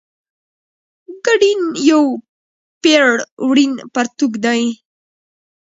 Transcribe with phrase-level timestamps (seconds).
[1.25, 2.03] ګډین یو
[2.81, 3.05] پېړ
[3.47, 4.63] وړین پرتوګ دی.